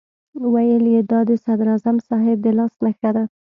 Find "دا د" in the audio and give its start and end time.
1.11-1.31